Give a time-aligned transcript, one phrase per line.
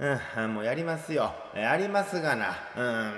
[0.00, 1.32] うん、もうやりますよ。
[1.54, 2.56] やりますがな。
[2.76, 3.12] うん。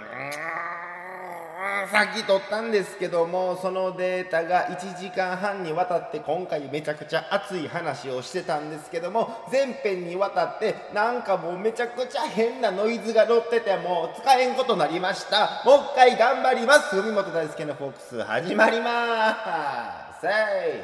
[1.90, 20.82] さっき撮ったんですけどもそのデータが1時間半にわたって今回めちゃくちゃ熱い話をしてたんですけども全編にわたってなんかもうめちゃくちゃ変なノイズが乗っててもう使えんことになりましたもう一回頑張ります文本大輔のフォークス始まりまーすせい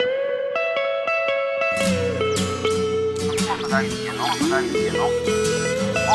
[3.27, 5.68] 文本大輔の大輔の
[6.09, 6.15] ど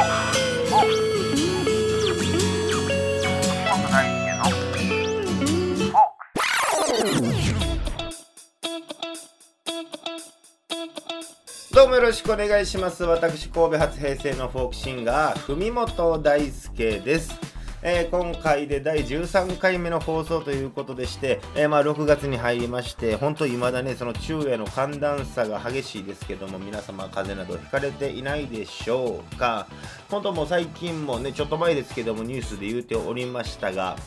[11.85, 13.03] うもよろしくお願いします。
[13.03, 17.52] 私、神戸初平成のフォークシンガー、文本大輔です。
[17.85, 29.67] えー、今回で第13回目の放送ということでして、えー、まあ6月に入りまして、本当未だね、その昼夜の寒暖差が激しいですけども、皆様風邪などひかれていないでしょうか。
[30.09, 33.97] 本当もう最近もね、ちょっと前ですけども、ニュースで言うておりましたが、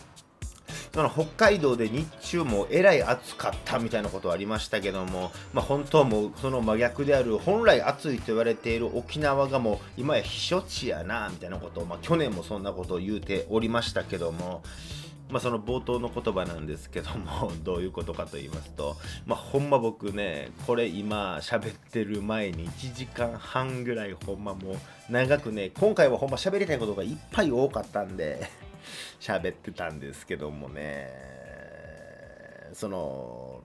[1.10, 14.62] 北海道で日中もえらい暑かったみたいなことはありましたけども、まあ、本当はもその真逆である本来暑いと言われている沖縄がもう今や避暑地やなみたいなことを、まあ、去年もそんなことを言うておりましたけども、
[15.30, 24.76] まあ、その冒頭の言葉なんですけども どういうことかと言いますと、まあ、ほんま僕ねこれ今喋ってる前に1時間半ぐらいほんまもう
[25.10, 28.48] 長くね今回はほんま喋りたいことがいっぱい多かったんで
[29.20, 31.10] 喋ってたんですけどもね。
[32.72, 33.62] その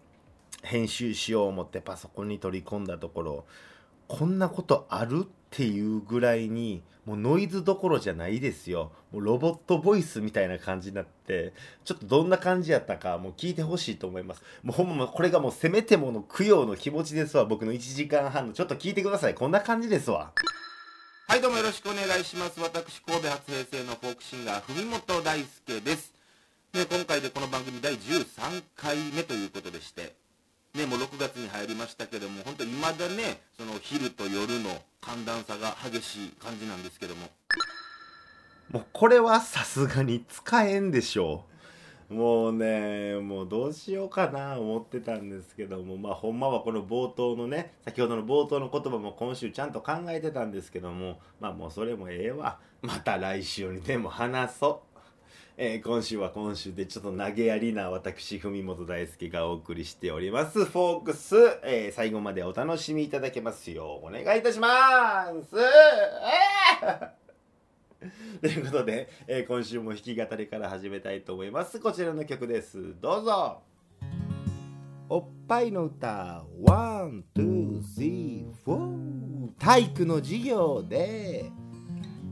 [0.64, 3.46] 編集しよう思ってパソコンに取り込んだところ
[4.08, 8.92] こんなことあるっていうぐらいにもうノイズどころじゃないですよ。
[9.12, 14.44] もうロボットボイスみたいな感じになってちょっとどんな感じやったかもう聞いてほしいと思います。
[14.62, 18.54] もうほんまこれがもうせめてもの供養の気持ちですわ僕の1時間半の。
[18.54, 19.34] ちょっと聞いてください。
[19.34, 20.32] こんな感じですわ。
[21.32, 22.60] はいどうもよろしくお願いします。
[22.60, 26.12] 私神戸初平成のフォークシンガー文本大輔です。
[26.74, 30.14] で今回でこの番組第13回目ということでして
[30.76, 37.30] ねもう6月に入りましたけども本当に未だねその昼と夜の寒暖差が激しい感じなんですけども。
[38.70, 41.51] もうこれはさすがに使えんでしょう。
[42.12, 52.60] もうねもうどうしようかな思ってたんですけどもまあほんまはこの冒頭のね先ほどの冒頭の言葉も今週ちゃんと考えてたんですけどもまあもうそれもええわ。
[52.82, 54.84] また来週にでも話そ。
[54.88, 54.92] う。
[55.58, 60.66] えー、今週は今週でちょっと投げやりな私ふみもと大すけがお送りしております。
[60.66, 65.58] FOLKS、えー、最後までお楽しみいただけますようお願いいたします。
[66.82, 67.21] えー
[68.42, 71.80] ということで、えー、今週も弾き語りから始めたいと思います。
[71.80, 72.96] こちらの曲です。
[73.00, 73.62] どうぞ。
[75.08, 76.44] おっぱいの歌。
[76.62, 79.52] One, two, three, four。
[79.60, 81.52] 体育の授業で。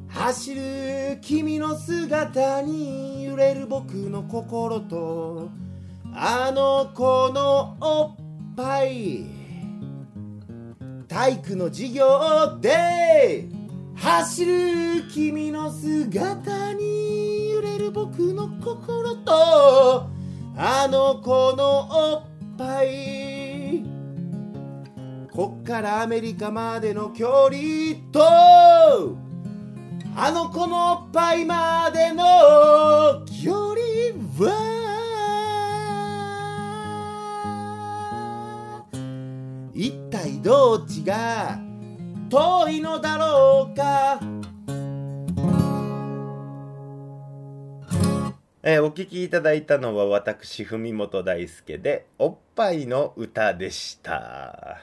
[0.07, 5.49] 走る君の姿に揺れる僕の心と。
[6.15, 8.15] あの子のおっ
[8.55, 9.25] ぱい。
[11.07, 13.58] 体育の授業で。
[14.01, 20.09] 走る君の姿に揺れる僕の心と
[20.55, 22.23] あの子のおっ
[22.57, 23.83] ぱい。
[25.31, 29.17] こっからアメリカまでの距離と
[30.15, 33.79] あの子のおっぱいまでの距離
[34.37, 34.79] は
[39.73, 41.68] 一体どっちが
[42.29, 44.19] 遠いのだろうか。
[48.61, 54.81] えー、お聴きいただいたのは私文本大輔で「おっぱいの歌」でした、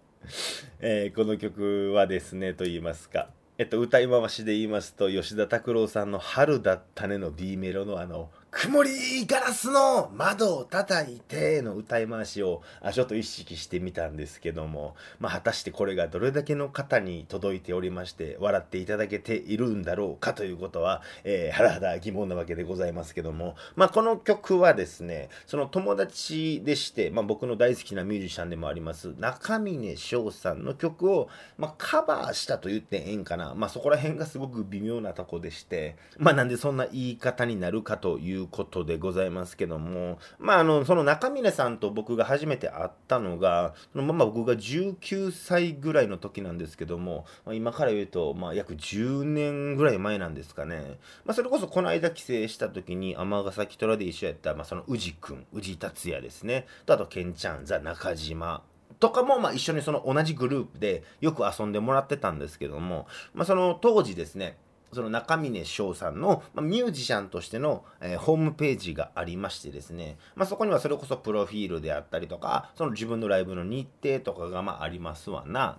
[0.80, 3.28] えー、この曲はですねと言いますか。
[3.58, 50.98] えっと歌い回しで言いますと吉田拓郎さんの「春だったね」の B メロのあの「曇りガラスの窓を叩いての歌い回しをあちょっと意識してみたんですけども、まあ、果たしてこれがどれだけの方に届いておりまして笑っていただけているんだろうかということは、えー、はら疑問なわけでございますけども、まあ、この曲はですねその友達でして、まあ、僕の大好きなミュージシャンでもあります中峰翔さんの曲を、まあ、カバーしたと言ってええんかな、まあ、そこら辺がすごく微妙なとこでして、まあ、なんでそんな言い方になるかといううことでございますけども、まあ、あの、その中峰さんと僕が初めて会ったのが、そのまま僕が19歳ぐらいの時なんですけども、まあ、今から言うと、まあ、約10年ぐらい前なんですかね。
[51.24, 56.66] まあ、それこそこの間帰省した時に、尼崎虎で一緒やった、まあ、その宇治くん、宇治達也ですね。
[56.86, 58.62] と、あと、ケンちゃん、ザ・中島、
[59.02, 64.56] とかも、まあ、一緒にその同じグループでよく遊んでもらってたんですけども、まあ、その当時ですね、
[64.92, 75.78] その中峰翔さんの、まあ、ミュージシャンとしての、えー、ホームページがありましてですね、まあ、そこにはそれこそプロフィールであったりとか、その自分のライブの日程とかがまあありますわな。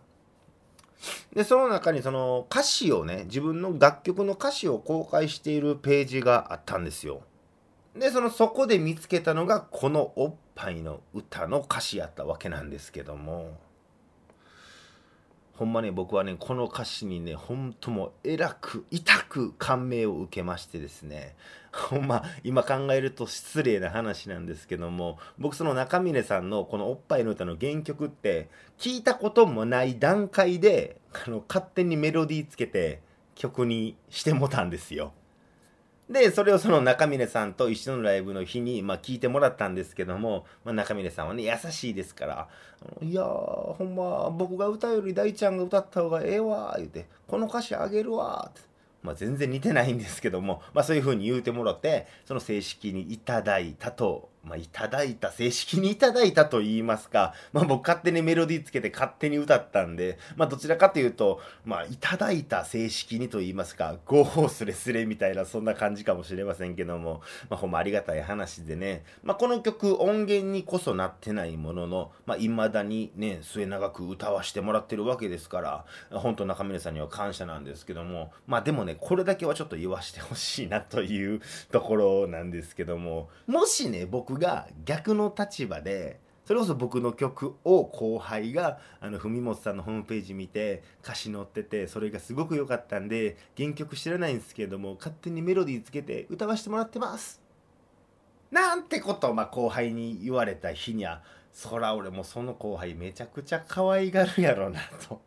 [1.33, 7.21] で、その中にその歌詞をね、自分の楽曲の歌詞を公開しているページがあったんですよ。
[7.95, 13.57] で、そのそこで見つけたのがこのおっぱいの歌の歌詞やったわけなんですけども。
[15.53, 21.35] ほんまね、僕はね、この歌詞にね、ほんともえらく、痛く感銘を受けましてですね、
[21.71, 33.01] ほんま、今考えると失礼な話なんですけども、僕その中峰さんのこのおっぱいの歌の原曲って、聞いたこともない段階で、あの、勝手にメロディーつけて
[33.35, 35.13] 曲にしてもたんですよ。
[36.09, 42.47] で、それをその中峰さんと一緒のライブの日に、まあ、聞いてもらったんですけども、まあ、中峰さんはね、優しいですから、
[43.01, 48.61] いやー、ほんま、僕が歌うより大ちゃんが歌った方がええわ、言うて、この歌詞あげるわ、って。
[49.01, 81.41] まあ、全然似てないんですけども、まあ、そういう風に言うてもらって、その正式にいただいたとまあ、いただいた、正式にいただいたと言いますか、 まあ、僕勝手にメロディーつけて勝手に歌ったんで、まあ、どちらかというと、まあ、いただいた正式にと言いますか、合法すれすれみたいな、そんな感じかもしれませんけども、まあ、ほんまありがたい話でね、まあ、この曲、音源にこそなってないものの、まあ、未だにね、末永く歌わしてもらってるわけですから、本当中峰さんには感謝なんですけども、まあ、でもね、これだけはちょっと言わしてほしいなという
[81.71, 97.41] ところなんですけども、もしね、僕が逆の立場でそれこそ僕の曲を後輩があの文本さんのホームページ見て歌詞載っててそれがすごく良かったんで原曲知らないんですけども勝手にメロディーつけて歌わせてもらってます。
[98.51, 105.21] なんてことをまあ後輩に言われた日にはそら俺もその後輩めちゃくちゃ可愛がるやろなと。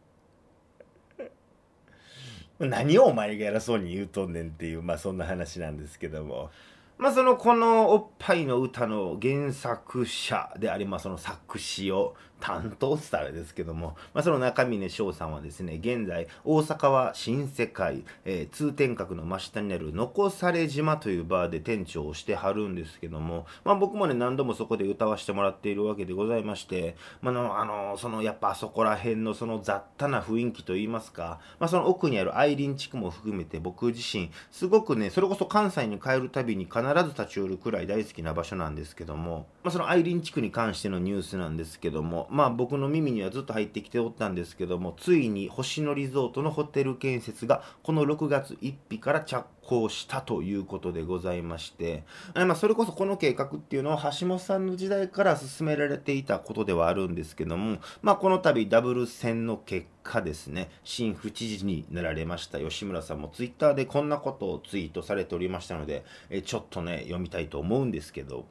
[2.60, 6.50] 何をお前が偉そうに言うとんねんっていうまあそんな話なんですけども。
[6.98, 68.46] まあ、そのこのおっぱいの歌の原作者でありますその作詞を担当したらですけども、まあ、その中峰翔さんはですね、現在、大阪は新世界、えー、通天閣の真下にある残され島というバーで店長をしてはるんですけども、まあ、僕もね、何度もそこで歌わせてもらっているわけでございまして、まあの、あの、その、やっぱあそこら辺のその雑多な雰囲気といいますか、まあ、その奥にある愛林地区も含めて僕自身、すごくね、それこそ関西に帰るたびに必ず立ち寄るくらい大好きな場所なんですけども、まあ、その愛林地区に関してのニュースなんですけども、まあ僕の耳にはずっと入ってきておったんですけども、ついに星野リゾートのホテル建設がこの6月1日から着工したということでございまして、まあ、それこそこの計画っていうのは橋本さんの時代から進められていたことではあるんですけども、まあ、この度ダブル戦の結果ですね、新府知事になられました吉村さんもツイッターでこんなことをツイートされておりましたので、えちょっとね、読みたいと思うんですけど、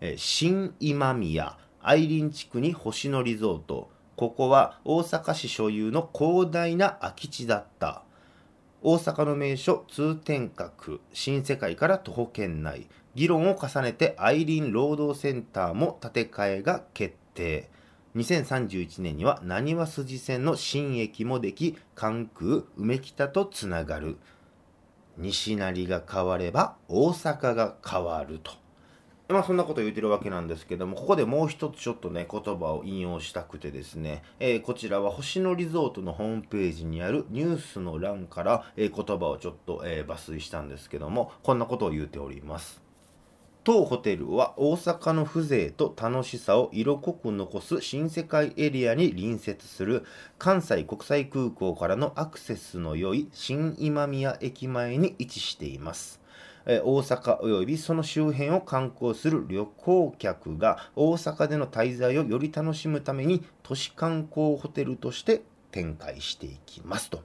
[0.00, 3.90] え新今宮愛林地区に星野リゾート。
[4.16, 8.02] ここは大阪市所有の広大な空き地だった。
[8.82, 12.86] 大阪の名所通天閣、新世界から徒歩圏内。
[13.14, 17.70] 議論を重ねて愛林労働センターも建て替えが決定。
[18.14, 24.18] 2031年には浪速筋線の新駅もでき、関空、梅北とつながる。
[25.16, 28.52] 西成が変われば大阪が変わると。
[29.30, 42.82] まあそんなこと言ってるわけなんですけども、ここでもう一つちょっとね、言葉を引用したくてですね、えー、こちらは星野リゾートのホームページにあるニュースの欄から、えー、言葉をちょっと、えー、抜粋したんですけども、こんなことを言うております。
[43.62, 50.04] 当ホテルは大阪の風情と楽しさを色濃く残す新世界エリアに隣接する
[50.38, 56.19] 関西国際空港からのアクセスの良い新今宮駅前に位置しています。
[56.66, 67.22] 大阪及びその周辺を観光する旅行客が大阪での滞在をより楽しむために都市観光ホテルとして展開していきますと。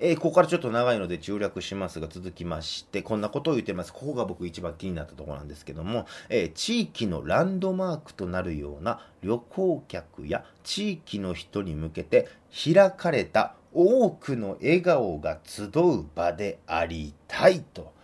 [0.00, 3.92] えー、ここからちょっと長いので中略しますが続きまして、こんなことを言ってます。
[3.92, 12.28] ここが僕一番気になったところなんですけども、えー、地域のランドマークとなるような旅行客や地域の人に向けて
[12.74, 17.95] 開かれた多くの笑顔が集う場でありたいと。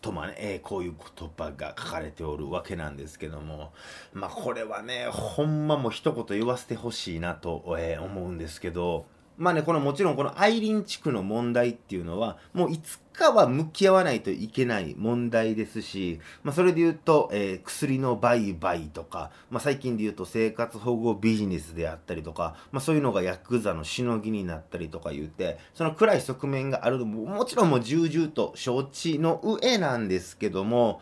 [0.00, 3.72] とまね、こういう言葉が書かれておるわけなんですけども、
[4.12, 9.06] まあこれはね、ほんまも一言言わせてほしいなと、えー、思うんですけど、
[9.40, 31.00] まあね、このもちろんこの愛林地区の問題っていうのは、もういつかは向き合わないといけない問題ですし、まあそれで言うと、えー、薬の売買とか、まあ最近で言うと生活保護ビジネスであったりとか、まあそういうのがヤクザのしのぎになったりとか言って、その暗い側面があるのも、もちろんもう重々と承知の上なんですけども、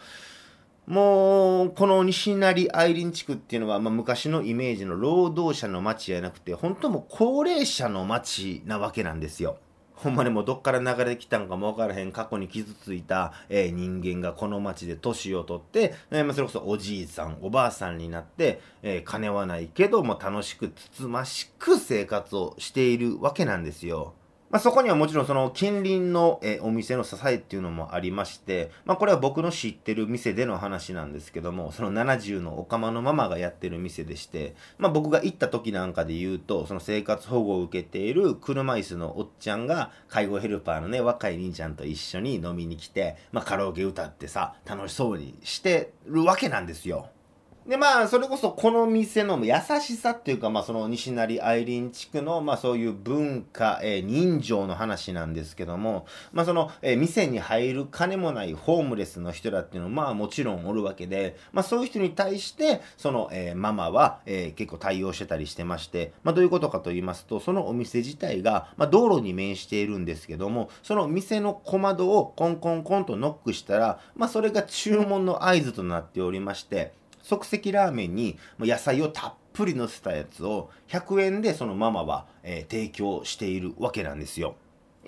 [0.88, 9.59] もう、この西成愛林地区っていうのは、まあ、昔のイメージの労働者の街じゃなくて、本当も高齢者の街なわけなんですよ。
[9.92, 24.14] ほんまにもうどっから流れてきたんかもわからへん過去に傷ついた、えー、人間がこの街で年を取って、えー、まあ、それこそおじいさん、おばあさんになって、えー、金はないけども楽しくつつましく生活をしているわけなんですよ。
[24.50, 47.11] まあ、そこにはもちろんその近隣のえお店の支えっていうのもありまして、まあ、これは僕の知ってる店での話なんですけども、その70のおかまのママがやってる店でして、まあ、僕が行った時なんかで言うと、その生活保護を受けている車椅子のおっちゃんが介護ヘルパーのね、若い兄ちゃんと一緒に飲みに来て、まあ、カラオケ歌ってさ、楽しそうにしてるわけなんですよ。
[47.68, 76.96] で、まあ、それこそこの店の優しさっていうか、まあ、その西成愛林地区の、まあ、そういう文化、えー、人情の話なんですけども、まあ、その、えー、店に入る金もないホームレスの人らっていうのは、まあ、もちろんおるわけで、まあ、そういう人に対して、その、えー、ママは、えー、結構対応してたりしてまして、まあ、どういうことかと言いますと、そのお店自体が、まあ、道路に面しているんですけども、その店の小窓をコンコンコンとノックしたら、まあ、それが注文の合図となっておりまして、
[77.28, 84.54] 即席ラーメンに野菜をたっぷりのせたやつを100円でそのママは、えー、提供しているわけなんですよ。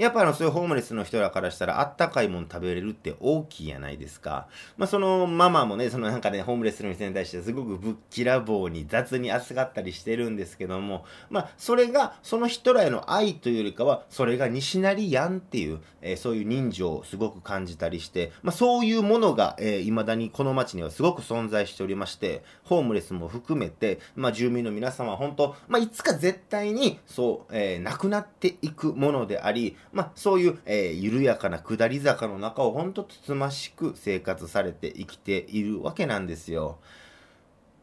[0.00, 4.49] やっぱあの、そういうホームレスの人らからしたら、あったかいもん食べれるって大きいやないですか。
[4.78, 36.79] まあ、そのママもね、そのなんかね、ホームレスの人に対してすごくぶっきらぼうに雑に扱ったりしてるんですけども、まあ、それが、その人らへの愛というよりかは、それが西成やんっていう、えー、そういう人情をすごく感じたりして、まあ、そういうものが、えー、未だにこの街にはすごく存在しておりまして、ホームレスも含めて、まあ、住民の皆様は本当、まあ、いつか絶対に、そう、えー、なくなっていくものであり、まあ、そういう、えー、緩やかな下り坂の中をほんとつつましく生活されて生きているわけなんですよ。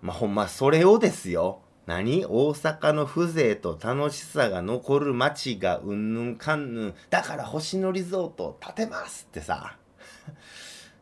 [0.02, 1.60] まあ、ほんま、それをですよ。
[1.86, 2.26] 何？
[2.26, 6.94] 大阪の風情と楽しさが残る街がうんぬんかんぬん。
[7.10, 9.78] だから星野リゾートを建てますってさ。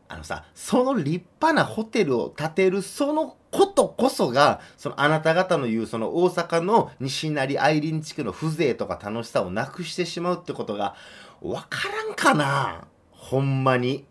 [0.08, 10.94] あのさ、その立派なホテルを建てるそのことこそが、そのあなた方の言うその大阪の西成愛林地区の風情とか楽しさをなくしてしまうってことが
[11.42, 14.04] わからんかなほんまに。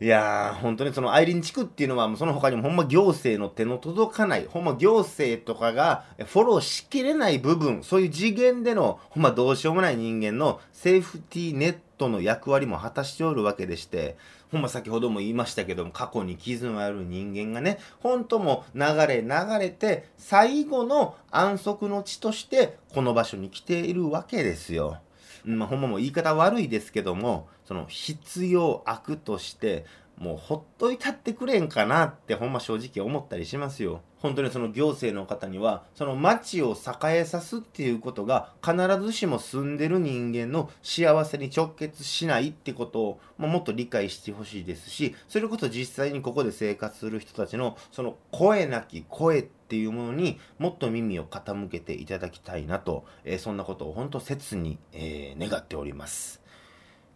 [0.00, 14.16] いやー、本当にその愛林地区っていうのは、その他にもほんま行政の手の届かない、ほんま行政とかがフォローしきれない部分、そういう次元での、ほんまどうしようもない人間のセーフティーネットの役割も果たしておるわけでして、
[14.54, 24.98] ほんま先ほども言いましたけども、過去に傷のある人間がね、本当も流れ流れて、最後の安息の地として、この場所に来ているわけですよ。
[25.44, 29.84] まあ、ほんまも言い方悪いですけども、その必要悪として、
[30.18, 34.00] もうほっといたってくれんかなってほんま正直思ったりしますよ。
[34.24, 56.43] 本当にその行政の方には、その町を栄えさすっていうことが必ずしも住んでる人間の幸せに直結しないってことを、もっと理解してほしいですし、それこそ実際にここで生活する人たちのその声なき声っていうものにもっと耳を傾けていただきたいなと、えー、そんなことを本当切に、えー、願っております。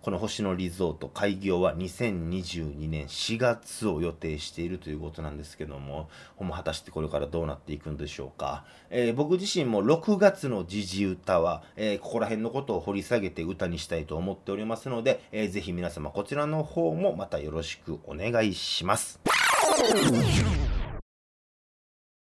[0.03, 8.65] この星野リゾート開業は2022年4月を予定しているということなんですけども、果たしてこれからどうなっていくんでしょうか。
[8.91, 19.21] えー、僕自身も6月の時事歌は、えー、ここら辺のことを掘り下げて歌にしたいと思っておりますので、えー、ぜひ皆様こちらの方もまたよろしくお願いします。